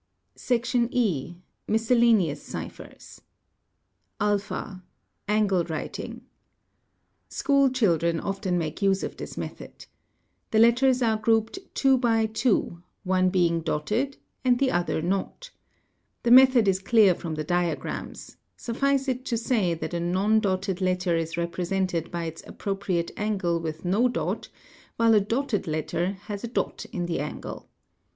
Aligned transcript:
a 0.49 0.59
E. 0.89 1.37
Miscellaneous 1.67 2.41
ciphers. 2.41 3.21
(a) 4.19 4.81
Angle 5.27 5.63
writing 5.65 6.23
:—School 7.29 7.69
children 7.69 8.19
often 8.19 8.57
make 8.57 8.81
use 8.81 9.03
of 9.03 9.15
this 9.17 9.37
method. 9.37 9.85
| 10.17 10.49
The 10.49 10.57
letters 10.57 11.03
are 11.03 11.17
grouped 11.17 11.59
2 11.75 11.99
by 11.99 12.25
2, 12.25 12.81
one 13.03 13.29
being 13.29 13.61
dotted 13.61 14.17
and 14.43 14.57
the 14.57 14.71
other 14.71 15.03
not. 15.03 15.51
The 16.23 16.31
method 16.31 16.67
is 16.67 16.79
clear 16.79 17.13
from 17.13 17.35
the 17.35 17.43
diagrams; 17.43 18.37
suffice 18.57 19.07
it 19.07 19.23
to 19.25 19.37
say 19.37 19.75
that 19.75 19.93
a 19.93 19.99
non 19.99 20.39
dotted 20.39 20.81
~ 20.81 20.81
letter 20.81 21.15
is 21.15 21.37
represented 21.37 22.09
by 22.09 22.23
its 22.23 22.41
appropriate 22.47 23.11
angle 23.15 23.59
with 23.59 23.85
no 23.85 24.07
dot, 24.07 24.49
while 24.95 25.13
a 25.13 25.21
dotted 25.21 25.67
letter 25.67 26.13
has 26.23 26.43
a 26.43 26.47
dot 26.47 26.87
in 26.91 27.05
the 27.05 27.19
angle. 27.19 27.69